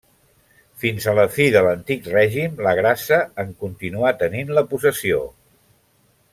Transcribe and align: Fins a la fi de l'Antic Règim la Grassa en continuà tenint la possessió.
Fins 0.83 1.05
a 1.11 1.13
la 1.19 1.25
fi 1.35 1.45
de 1.55 1.61
l'Antic 1.67 2.09
Règim 2.15 2.57
la 2.69 2.73
Grassa 2.81 3.21
en 3.45 3.53
continuà 3.67 4.13
tenint 4.25 4.53
la 4.59 4.65
possessió. 4.75 5.25